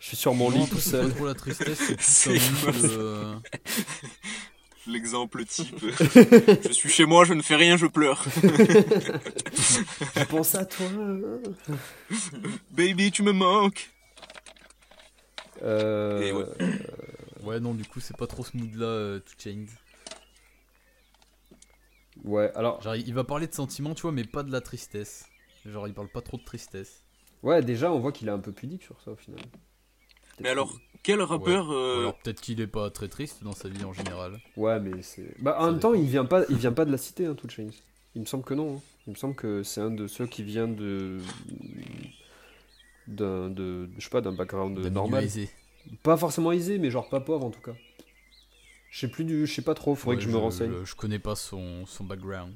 [0.00, 1.08] Je suis sur mon lit tout seul.
[1.08, 2.38] Pas trop la tristesse, c'est
[2.84, 3.34] euh,
[4.86, 5.76] L'exemple type.
[5.78, 8.24] je suis chez moi, je ne fais rien, je pleure.
[10.16, 10.86] je pense à toi.
[12.70, 13.90] Baby, tu me manques.
[15.62, 16.46] Euh...
[17.42, 17.60] ouais.
[17.60, 19.68] non, du coup, c'est pas trop ce mood là, euh, To Change.
[22.24, 22.80] Ouais, alors.
[22.80, 25.26] Genre, il va parler de sentiments, tu vois, mais pas de la tristesse.
[25.66, 27.04] Genre, il parle pas trop de tristesse.
[27.42, 29.40] Ouais, déjà, on voit qu'il est un peu pudique sur ça au final.
[30.40, 31.70] Mais alors, quel rappeur.
[31.70, 34.38] Euh, alors peut-être qu'il est pas très triste dans sa vie en général.
[34.56, 35.34] Ouais, mais c'est.
[35.40, 37.36] Bah, en même temps, il vient pas, il vient pas de la cité, hein.
[38.14, 38.76] Il me semble que non.
[38.76, 38.80] Hein.
[39.06, 41.18] Il me semble que c'est un de ceux qui vient de.
[43.06, 43.48] d'un.
[43.48, 43.88] De...
[43.96, 45.24] Je sais pas, d'un background normal.
[45.24, 45.48] Aisé.
[46.02, 47.74] Pas forcément aisé, mais genre pas pauvre en tout cas.
[48.90, 49.46] Je sais plus du.
[49.46, 50.84] Je sais pas trop, faudrait que je, me renseigne.
[50.84, 52.52] Je, connais pas son, son background.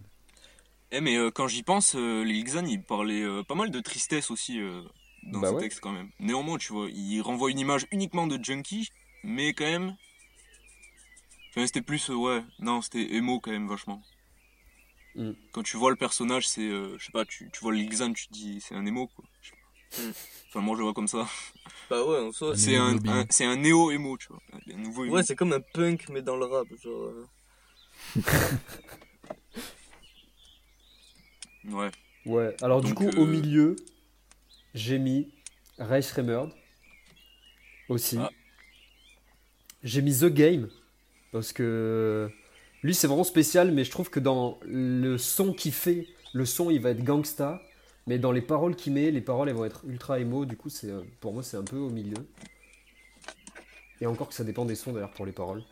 [0.90, 4.30] Eh, mais euh, quand j'y pense, euh, les Xan, ils parlaient pas mal de tristesse
[4.30, 4.60] aussi
[5.26, 6.10] dans bah ce texte quand même.
[6.20, 8.88] Néanmoins, tu vois, il renvoie une image uniquement de junkie,
[9.22, 9.96] mais quand même.
[11.50, 14.02] Enfin, c'était plus, euh, ouais, non, c'était émo quand même vachement.
[15.14, 15.32] Mm.
[15.52, 18.26] Quand tu vois le personnage, c'est, euh, je sais pas, tu, tu vois l'Ixan, tu
[18.26, 19.24] te dis, c'est un émo quoi.
[19.98, 20.10] Mm.
[20.48, 21.26] Enfin, moi je vois comme ça.
[21.90, 22.96] Bah ouais, en soi, c'est un,
[23.30, 24.40] c'est un néo-émo, tu vois.
[24.72, 27.04] Un nouveau Ouais, c'est comme un punk, mais dans le rap, genre.
[27.04, 27.26] Euh.
[31.70, 31.90] ouais.
[32.26, 33.76] Ouais, alors du coup, au milieu,
[34.74, 35.28] j'ai mis
[35.78, 36.50] Race Remerd
[37.88, 38.18] aussi.
[38.18, 38.30] Ah.
[39.82, 40.68] J'ai mis The Game
[41.32, 42.30] parce que
[42.82, 46.70] lui c'est vraiment spécial, mais je trouve que dans le son qu'il fait, le son
[46.70, 47.62] il va être gangsta,
[48.06, 50.44] mais dans les paroles qu'il met, les paroles elles vont être ultra émo.
[50.44, 52.26] Du coup, c'est pour moi c'est un peu au milieu.
[54.00, 55.62] Et encore que ça dépend des sons d'ailleurs pour les paroles.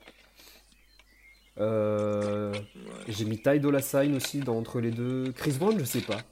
[1.59, 2.55] Euh.
[3.09, 5.33] J'ai mis Ty Dolla Sign aussi dans entre les deux.
[5.33, 6.23] Chris Brown, je sais pas.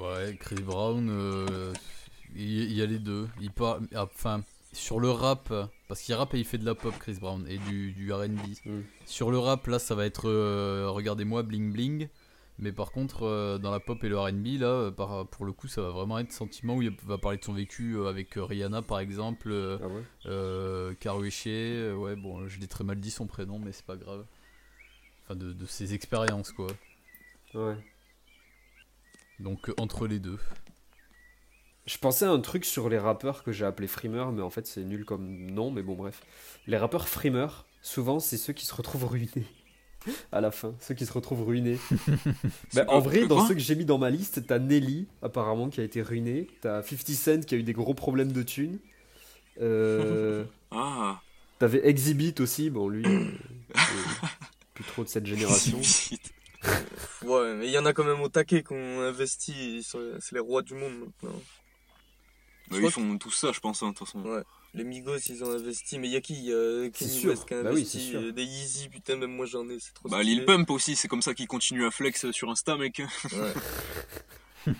[0.00, 1.74] Ouais, Chris Brown, euh,
[2.34, 3.28] il y, a les deux.
[3.40, 5.52] Il part, ah, enfin, sur le rap,
[5.88, 8.38] parce qu'il rappe et il fait de la pop, Chris Brown, et du, du RB.
[8.64, 8.80] Mm.
[9.04, 12.08] Sur le rap, là, ça va être, euh, regardez-moi, bling bling.
[12.58, 15.68] Mais par contre, euh, dans la pop et le RB, là, par, pour le coup,
[15.68, 19.00] ça va vraiment être sentiment où il va parler de son vécu avec Rihanna, par
[19.00, 20.02] exemple, Ah ouais?
[21.92, 24.24] ouais, bon, je l'ai très mal dit son prénom, mais c'est pas grave.
[25.24, 26.68] Enfin, de, de ses expériences, quoi.
[27.52, 27.76] Ouais.
[29.40, 30.38] Donc, euh, entre les deux.
[31.86, 34.66] Je pensais à un truc sur les rappeurs que j'ai appelé frimeurs, mais en fait
[34.66, 36.22] c'est nul comme nom, mais bon bref.
[36.66, 39.46] Les rappeurs frimeurs, souvent c'est ceux qui se retrouvent ruinés.
[40.32, 41.78] À la fin, ceux qui se retrouvent ruinés.
[42.74, 45.80] Bah, en vrai, dans ceux que j'ai mis dans ma liste, t'as Nelly, apparemment, qui
[45.80, 46.46] a été ruiné.
[46.62, 48.78] T'as 50 Cent, qui a eu des gros problèmes de thunes.
[49.60, 51.20] Euh, Ah,
[51.58, 53.24] T'avais Exhibit aussi, bon lui, euh,
[53.76, 54.26] euh,
[54.72, 55.76] plus trop de cette génération.
[55.78, 56.20] Exhibit.
[57.22, 59.76] Ouais, mais il y en a quand même au taquet qui ont investi.
[59.78, 61.38] ils sont- C'est les rois du monde maintenant.
[62.70, 64.22] Bah, ils font tout ça, je pense, hein, de toute façon.
[64.22, 64.42] Ouais.
[64.74, 65.98] Les Migos, ils ont investi.
[65.98, 67.26] Mais il y a qui Il y a Kenny.
[67.26, 68.12] West qui a Bah investi.
[68.14, 70.22] euh, des Yeezy, putain, même moi j'en ai, c'est trop Bah.
[70.22, 73.02] Lil Pump aussi, c'est comme ça qu'ils continuent à flex sur Insta, mec.
[73.32, 73.52] Ouais.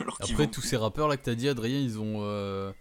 [0.00, 2.72] Alors Après, tous ces rappeurs là que t'as dit, Adrien, ils ont, euh,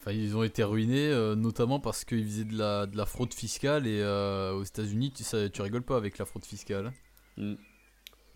[0.00, 3.34] enfin, ils ont été ruinés, euh, notamment parce qu'ils faisaient de la, de la fraude
[3.34, 6.92] fiscale et euh, aux États-Unis, tu, ça- tu rigoles pas avec la fraude fiscale.
[7.36, 7.54] Mm.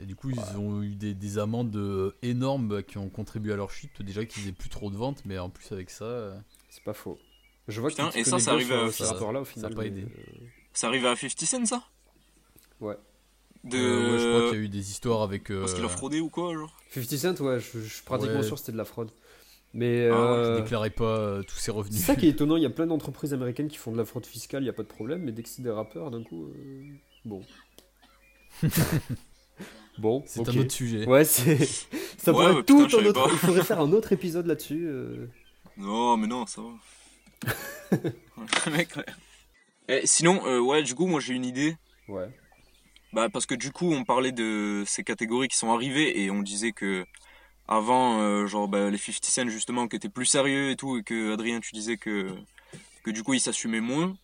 [0.00, 3.52] Et du coup, ils ont eu des, des amendes euh, énormes bah, qui ont contribué
[3.52, 4.00] à leur chute.
[4.02, 6.38] Déjà qu'ils faisaient plus trop de ventes, mais en plus avec ça, euh,
[6.70, 7.18] C'est pas faux.
[7.66, 9.54] Je vois que Putain, et ça, connais ça arrive à- ça- rappeurs-là au ça a
[9.54, 9.74] final.
[9.74, 10.02] pas mais, aidé.
[10.02, 10.32] euh,
[10.72, 11.82] Ça arrive à 50 Cent, ça?
[12.80, 12.96] Ouais.
[13.64, 13.76] De...
[13.76, 15.50] euh, ouais, je crois qu'il y a eu des histoires avec.
[15.50, 16.74] euh, Parce qu'il a fraudé ou quoi, genre?
[16.90, 18.42] 50 Cent, ouais, je, je suis pratiquement Ouais.
[18.44, 19.10] sûr que c'était de la fraude.
[19.74, 21.98] Mais Ah ouais, euh, déclarait pas euh, tous ses revenus.
[22.00, 24.04] c'est ça qui est étonnant, il y a plein d'entreprises américaines qui font de la
[24.06, 26.22] fraude fiscale, il n'y a pas de problème, mais dès que c'est des rappeurs, d'un
[26.22, 26.84] coup, euh,
[27.26, 27.42] bon.
[29.98, 31.06] bon, C'est un autre sujet.
[31.06, 31.56] Ouais, c'est.
[32.18, 33.28] Ça Ouais, pourrait ouais, tout putain, un autre.
[33.32, 34.86] Il faudrait faire un autre épisode là-dessus.
[34.86, 35.26] euh.
[35.76, 37.98] Non, mais non, ça va.
[38.70, 39.04] Mec, ouais.
[39.88, 41.76] Eh, sinon, euh, ouais, du coup, moi j'ai une idée.
[42.08, 42.28] Ouais.
[43.12, 46.42] Bah, parce que du coup, on parlait de ces catégories qui sont arrivées et on
[46.42, 47.06] disait que
[47.66, 51.02] avant, euh, genre, bah, les 50 Cent justement, qui étaient plus sérieux et tout, et
[51.02, 52.34] que Adrien, tu disais que,
[53.04, 54.14] que du coup, ils s'assumaient moins.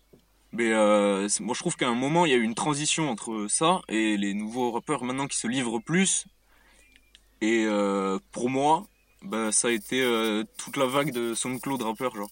[0.57, 3.47] Mais euh, moi, je trouve qu'à un moment, il y a eu une transition entre
[3.49, 6.27] ça et les nouveaux rappeurs maintenant qui se livrent plus.
[7.41, 8.87] Et euh, pour moi,
[9.23, 12.31] bah, ça a été euh, toute la vague de SoundCloud rappeurs, genre.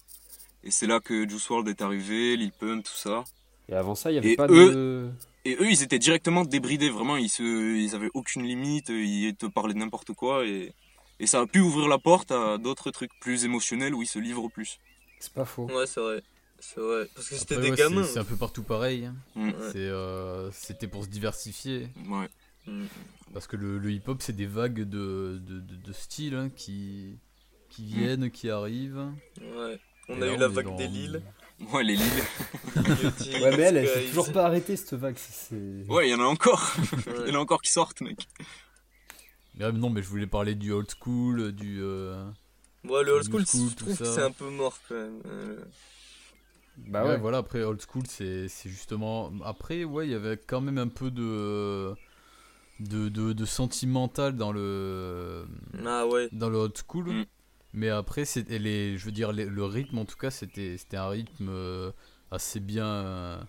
[0.63, 3.25] Et c'est là que Juice WRLD est arrivé, Lil Pump, tout ça.
[3.69, 5.11] Et avant ça, il n'y avait Et pas eux- de.
[5.45, 9.47] Et eux, ils étaient directement débridés, vraiment, ils, se, ils avaient aucune limite, ils te
[9.47, 10.73] parlaient de n'importe quoi, et,
[11.19, 14.21] et ça a pu ouvrir la porte à d'autres trucs plus émotionnels où ils se
[14.21, 14.79] livrent plus.
[15.19, 15.67] C'est pas faux.
[15.67, 16.23] Ouais, c'est vrai.
[16.65, 17.09] C'est vrai.
[17.15, 18.05] Parce que c'était des ouais, gamins.
[18.05, 19.07] c'est- un peu partout pareil.
[19.07, 19.17] hein.
[19.35, 19.51] Mm.
[19.75, 21.89] Euh, C'était pour se diversifier.
[22.09, 22.29] Ouais.
[22.67, 22.85] Mm.
[23.35, 27.19] Parce que le, le hip-hop, c'est des vagues de, de, de, de styles hein, qui,
[27.69, 29.11] qui viennent, qui arrivent.
[29.41, 29.81] Ouais.
[30.09, 31.23] On Et a là, eu la vague dans- des Lilles.
[31.73, 32.23] Ouais, les Lilles.
[33.43, 35.17] Ouais, mais elle, elle s'est toujours pas arrêtée cette vague.
[35.89, 36.73] Ouais, il y en a encore.
[37.07, 37.13] Ouais.
[37.27, 38.29] Il y en a encore qui sortent, mec.
[39.57, 41.81] Mais non, mais je voulais parler du old school, du.
[41.83, 42.25] euh,
[42.85, 45.21] Ouais, le old school, school, je trouve que c'est un peu mort quand même.
[45.27, 45.57] Euh,
[46.79, 47.17] Bah ouais, ouais.
[47.19, 49.33] voilà, après old school, c'est c'est justement.
[49.45, 51.95] Après, ouais, il y avait quand même un peu de.
[52.81, 55.47] de, de, de sentimental dans le.
[55.87, 56.29] Ah ouais.
[56.33, 57.07] dans le old school.
[57.13, 57.25] Mm.
[57.75, 60.97] Mais après, c'était les, je veux dire, les- le rythme, en tout cas, c'était c'était
[60.99, 61.91] un rythme euh,
[62.31, 62.87] assez bien.
[62.87, 63.41] euh,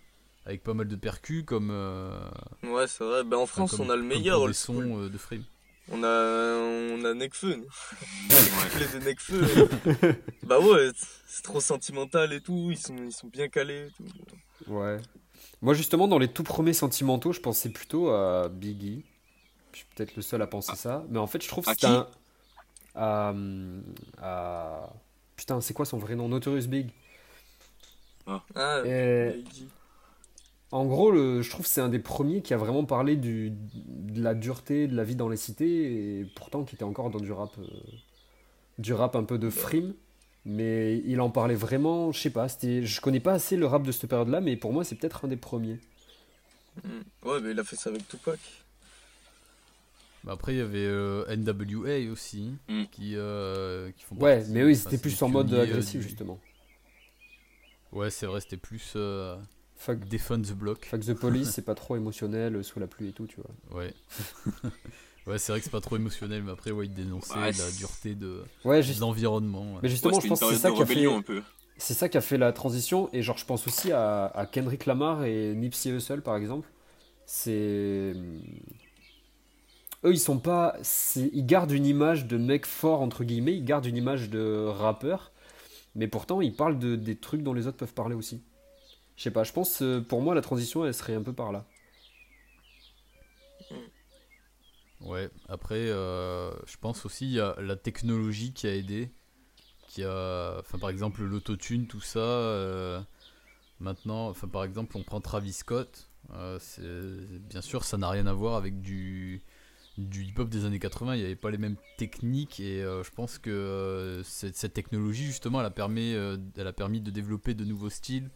[0.46, 1.70] avec pas mal de percus, comme.
[1.72, 2.20] euh,
[2.64, 3.24] Ouais, c'est vrai.
[3.24, 4.92] Ben, en France, comme- on a le meilleur old des sons school.
[5.06, 5.44] euh, de frame.
[5.92, 7.56] On a, on a Necfeu.
[7.56, 7.64] nous.
[8.30, 8.88] Ouais.
[9.00, 9.70] De Necfeu.
[10.44, 10.92] bah ouais,
[11.28, 12.70] c'est trop sentimental et tout.
[12.72, 13.88] Ils sont, ils sont bien calés.
[13.88, 13.92] et
[14.66, 14.72] tout.
[14.74, 14.98] Ouais.
[15.62, 19.04] Moi, justement, dans les tout premiers sentimentaux, je pensais plutôt à Biggie.
[19.74, 21.04] Je suis peut-être le seul à penser ça.
[21.10, 22.08] Mais en fait, je trouve que qui un.
[22.96, 23.34] À,
[24.22, 24.90] à-
[25.36, 26.30] Putain, c'est quoi son vrai nom?
[26.30, 26.92] Notorious Big.
[28.28, 29.68] Ah, Et- Biggie.
[30.74, 33.52] En gros, le- je trouve que c'est un des premiers qui a vraiment parlé du,
[33.76, 37.20] de la dureté de la vie dans les cités, et pourtant qui était encore dans
[37.20, 37.64] du rap, euh,
[38.80, 39.94] du rap un peu de frime.
[40.46, 43.92] Mais il en parlait vraiment, je sais pas, je connais pas assez le rap de
[43.92, 45.80] cette période-là, mais pour moi c'est peut-être un des premiers.
[46.84, 46.90] Mm.
[47.30, 48.40] Ouais, mais il a fait ça avec Tupac.
[50.24, 52.84] Bah après, il y avait euh, NWA aussi, Mm.
[52.92, 56.02] qui, euh, qui font Ouais, mais eux ils étaient c'est plus en mode euh, agressif
[56.02, 56.40] du- justement.
[57.92, 59.38] Ouais, c'est vrai, c'était plus euh,
[59.76, 60.86] Fuck, the Block.
[60.86, 63.80] fuck the police, c'est pas trop émotionnel, euh, sous la pluie et tout, tu vois.
[63.82, 63.94] Ouais.
[65.26, 67.72] Ouais, c'est vrai que c'est pas trop émotionnel, mais après, ouais, il dénonçait Ouais, la
[67.72, 69.80] dureté de, Ouais, de juste- l'environnement.
[69.82, 70.94] mais justement, Ouais, je pense que c'est ça qui a fait.
[70.96, 71.42] rébellion un peu.
[71.78, 74.86] C'est ça qui a fait la transition, et genre je pense aussi à, à Kendrick
[74.86, 76.68] Lamar et Nipsey Hussle par exemple.
[77.26, 78.14] C'est.
[80.06, 80.76] Eux ils sont pas.
[81.16, 85.32] Ils gardent une image de mec fort entre guillemets, ils gardent une image de rappeur,
[85.96, 88.42] mais pourtant ils parlent de, des trucs dont les autres peuvent parler aussi.
[89.16, 91.52] Je sais pas, je pense euh, pour moi la transition elle serait un peu par
[91.52, 91.66] là.
[95.02, 99.12] Ouais, après, euh, je pense aussi il y a la technologie qui a aidé.
[99.90, 102.20] Qui a, enfin, par exemple, l'autotune, tout ça.
[102.20, 103.02] euh,
[103.80, 106.10] maintenant, enfin, par exemple, on prend Travis Scott.
[106.30, 109.44] bien sûr, ça n'a rien à voir avec du,
[109.98, 111.16] du hip-hop des années 80.
[111.16, 112.60] Il n'y avait pas les mêmes techniques.
[112.62, 115.90] Et je pense que cette, technologie, justement, elle a,
[116.58, 118.32] elle a permis de développer de nouveaux styles.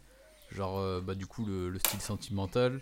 [0.50, 2.80] Genre, euh, bah, du coup, le, le style sentimental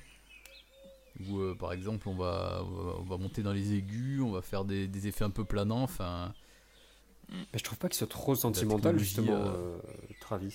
[1.29, 4.33] où euh, par exemple on va, on va, on va monter dans les aigus, on
[4.33, 6.35] va faire des, des effets un peu planants, enfin
[7.31, 9.79] Mais je trouve pas qu'il soit trop sentimental justement, euh, euh,
[10.21, 10.55] Travis.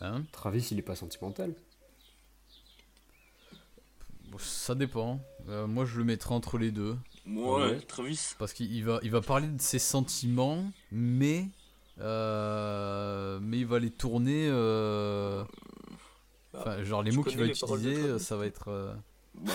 [0.00, 0.22] hein?
[0.32, 1.54] Travis il est pas sentimental.
[4.30, 5.20] Bon, ça dépend.
[5.48, 7.80] Euh, moi je le mettrais entre les deux Ouais, Ouais.
[7.80, 8.34] Travis.
[8.38, 11.46] parce qu'il va, il va parler de ses sentiments, mais
[12.00, 14.48] euh, mais il va les tourner.
[14.50, 15.44] euh,
[16.54, 18.68] Enfin, genre les mots qu'il va utiliser, ça va être.
[18.68, 18.94] euh,
[19.34, 19.52] Bah,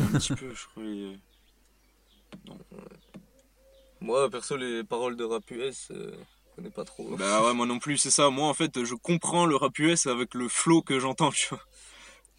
[0.00, 0.82] un petit peu, je crois.
[4.00, 7.16] Moi, perso, les paroles de rap US, euh, je connais pas trop.
[7.16, 8.30] Bah ouais, moi non plus, c'est ça.
[8.30, 11.60] Moi, en fait, je comprends le rap US avec le flow que j'entends, tu vois.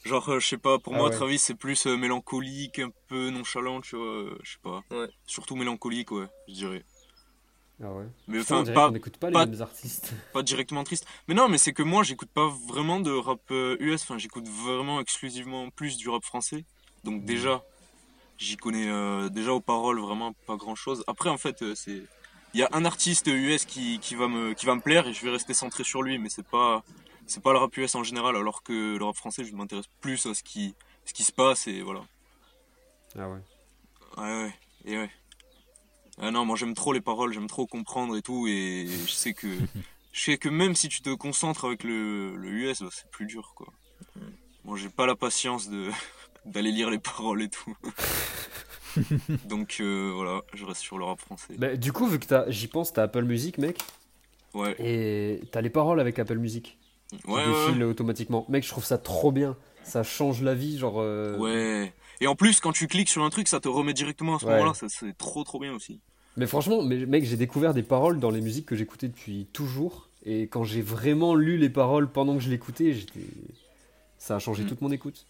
[0.05, 1.15] Genre, euh, je sais pas, pour Ah moi, ouais.
[1.15, 4.05] Travis, c'est plus euh, mélancolique, un peu nonchalant, tu vois.
[4.05, 4.83] euh, je sais pas.
[4.91, 5.09] Ouais.
[5.25, 6.85] Surtout mélancolique, ouais, je dirais.
[7.83, 8.05] Ah ouais.
[8.27, 10.13] Mais enfin, pas, n'écoute pas les pas- mêmes artistes.
[10.33, 11.05] pas directement triste.
[11.27, 14.01] Mais non, mais c'est que moi, j'écoute pas vraiment de rap euh, US.
[14.01, 16.65] Enfin, j'écoute vraiment exclusivement plus du rap français.
[17.03, 17.63] Donc déjà,
[18.39, 21.03] j'y connais euh, déjà aux paroles vraiment pas grand chose.
[21.07, 22.01] Après, en fait, euh, c'est
[22.53, 25.13] il y a un artiste US qui, qui va me qui va me plaire et
[25.13, 26.17] je vais rester centré sur lui.
[26.17, 26.83] Mais c'est pas
[27.27, 28.35] c'est pas le rap US en général.
[28.35, 30.73] Alors que le rap français, je m'intéresse plus à ce qui
[31.05, 32.01] ce qui se passe et voilà.
[33.19, 33.39] Ah ouais.
[34.17, 34.53] Ouais, ouais,
[34.85, 35.09] et ouais.
[36.19, 39.33] Ah non, moi j'aime trop les paroles, j'aime trop comprendre et tout, et je sais
[39.33, 39.47] que
[40.11, 43.25] je sais que même si tu te concentres avec le, le US, bah, c'est plus
[43.25, 43.67] dur quoi.
[44.65, 45.89] Moi j'ai pas la patience de
[46.45, 47.75] d'aller lire les paroles et tout.
[49.45, 51.53] Donc euh, voilà, je reste sur le rap français.
[51.57, 53.79] Bah, du coup, vu que j'y pense, t'as Apple Music, mec,
[54.53, 56.77] Ouais, et t'as les paroles avec Apple Music
[57.09, 57.83] qui ouais, ouais.
[57.83, 58.45] automatiquement.
[58.49, 59.55] Mec, je trouve ça trop bien.
[59.83, 60.95] Ça change la vie, genre.
[60.97, 61.93] euh, Ouais.
[62.21, 64.45] Et en plus, quand tu cliques sur un truc, ça te remet directement à ce
[64.45, 64.53] Ouais.
[64.53, 65.99] moment-là, ça c'est trop trop bien aussi.
[66.35, 70.09] Mais franchement, mais, mec, j'ai découvert des paroles dans les musiques que j'écoutais depuis toujours.
[70.25, 72.95] Et quand j'ai vraiment lu les paroles pendant que je l'écoutais.
[74.17, 74.67] Ça a changé Mm.
[74.67, 75.25] toute mon écoute.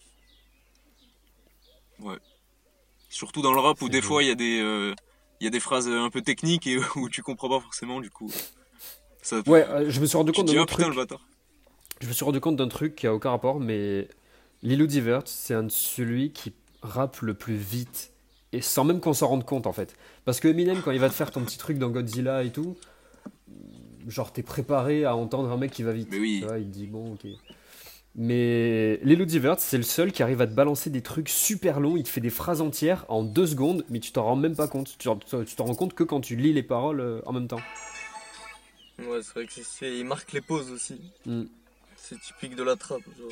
[3.10, 4.94] Surtout dans le rap où des fois il y a des euh,
[5.40, 8.10] il y a des phrases un peu techniques et où tu comprends pas forcément du
[8.10, 8.32] coup.
[9.22, 11.10] Ça, Ouais, euh, je me suis rendu compte d'un ah autre putain truc.
[11.10, 11.18] le.
[12.02, 14.08] Je me suis rendu compte d'un truc qui a aucun rapport, mais
[14.62, 18.12] Lilo Divert, c'est un de celui qui rappe le plus vite.
[18.54, 19.96] Et sans même qu'on s'en rende compte, en fait.
[20.26, 22.78] Parce que Eminem, quand il va te faire ton petit truc dans Godzilla et tout,
[24.08, 26.08] genre, t'es préparé à entendre un mec qui va vite.
[26.12, 26.42] Mais oui.
[26.42, 27.28] Vois, il dit, bon, ok.
[28.16, 31.98] Mais Lilo Divert, c'est le seul qui arrive à te balancer des trucs super longs.
[31.98, 34.68] Il te fait des phrases entières en deux secondes, mais tu t'en rends même pas
[34.68, 34.98] compte.
[34.98, 37.62] Tu t'en rends compte que quand tu lis les paroles euh, en même temps.
[38.98, 40.00] Ouais, c'est vrai que c'est-.
[40.00, 41.00] Il marque les pauses aussi.
[41.28, 41.44] Mm.
[41.96, 43.04] C'est typique de la trappe.
[43.20, 43.30] Genre...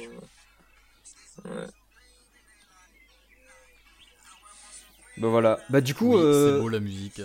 [1.47, 1.67] euh, Ouais.
[5.17, 5.59] Bah voilà.
[5.69, 7.21] Bah du coup, oui, euh, c'est beau la musique.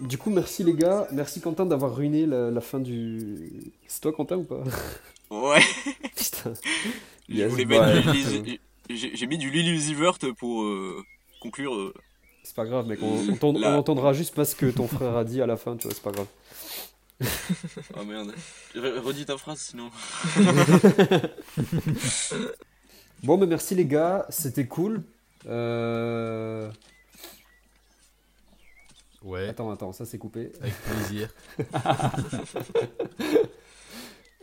[0.00, 1.06] Du coup, merci les gars.
[1.12, 3.50] Merci Quentin d'avoir ruiné la, la fin du.
[3.86, 4.62] C'est toi Quentin ou pas?
[5.30, 5.62] Ouais.
[6.16, 6.52] Putain.
[7.28, 7.92] Yes, bah,
[8.90, 11.02] J'ai mis du Lily Uzi Vert pour euh,
[11.40, 11.74] conclure.
[11.74, 11.94] euh.
[12.42, 12.98] C'est pas grave, mec.
[13.02, 15.94] On, on entendra juste parce que ton frère a dit à la fin, tu vois,
[15.94, 16.26] c'est pas grave.
[17.96, 18.34] Ah merde.
[18.74, 19.90] Re- Redis ta phrase sinon.
[23.22, 24.26] Bon, mais merci les gars.
[24.28, 25.02] C'était cool.
[25.46, 26.70] Euh...
[29.24, 30.52] Ouais, Attends, attends, ça c'est coupé.
[30.60, 31.28] avec plaisir.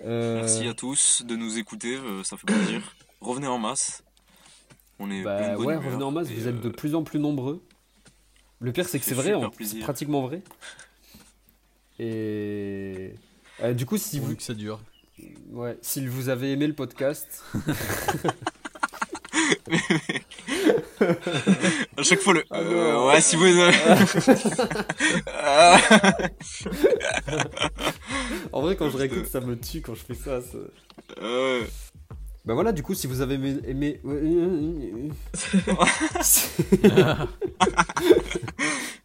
[0.04, 2.82] Euh, Merci à tous de nous écouter, euh, ça fait plaisir.
[3.20, 4.02] Revenez en masse.
[4.98, 7.20] On est Bah ouais, humeur, revenez en masse, vous êtes de euh, plus en plus
[7.20, 7.64] nombreux.
[8.62, 10.42] Le pire, c'est que c'est vrai, on- c'est pratiquement vrai.
[12.00, 13.14] Et
[13.62, 14.80] euh, du coup, si vous, Pourvu que ça dure.
[15.52, 17.44] ouais, si vous avez aimé le podcast,
[21.98, 22.44] À chaque fois le.
[22.52, 23.46] Ah euh, ouais, si vous.
[25.38, 25.78] Ah.
[28.54, 30.42] en vrai, quand je réécoute, ça me tue quand je fais ça.
[30.42, 30.58] ça-
[31.22, 31.62] Euh,
[32.46, 34.00] Bah voilà, du coup, si vous avez aimé.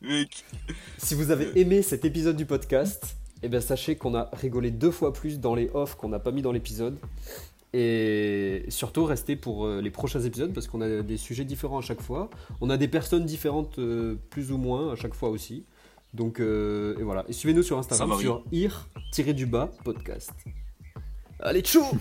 [0.02, 0.44] Mec,
[0.98, 4.90] si vous avez aimé cet épisode du podcast, eh bien sachez qu'on a rigolé deux
[4.90, 6.98] fois plus dans les offs qu'on n'a pas mis dans l'épisode.
[7.72, 11.83] Et surtout, restez pour euh, les prochains épisodes parce qu'on a des sujets différents à
[11.83, 12.31] chaque fois.
[12.61, 15.64] On a des personnes différentes, euh, plus ou moins, à chaque fois aussi.
[16.14, 17.24] Donc, euh, et voilà.
[17.29, 20.33] Et suivez-nous sur Instagram, sur ir-du-bas podcast.
[21.40, 21.85] Allez, tchou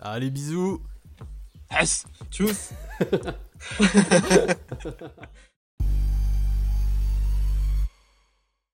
[0.00, 0.82] Allez, bisous
[1.72, 2.72] yes Tchuss